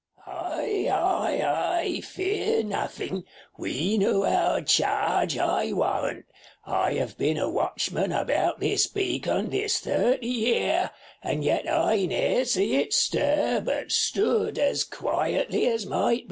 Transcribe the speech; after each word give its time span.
[Exit. 0.25 0.25
First 0.25 0.57
W. 0.57 0.89
Ay, 0.89 0.89
ay, 0.89 1.41
ay, 1.97 2.01
fear 2.01 2.63
nothing; 2.63 3.23
we 3.59 3.99
know 3.99 4.25
our 4.25 4.59
charge, 4.63 5.37
I 5.37 5.73
warrant: 5.73 6.25
I 6.65 6.93
have 6.93 7.19
been 7.19 7.37
a 7.37 7.47
watchman 7.47 8.11
about 8.11 8.59
this 8.59 8.87
beacon 8.87 9.51
this 9.51 9.77
thirty 9.79 10.27
year, 10.27 10.89
and 11.21 11.43
yet 11.43 11.71
I 11.71 12.07
ne'er 12.07 12.45
see 12.45 12.77
it 12.77 12.93
stir, 12.93 13.61
but 13.63 13.91
stood 13.91 14.57
as 14.57 14.83
quietly 14.85 15.67
as 15.67 15.85
might 15.85 16.13
be. 16.13 16.19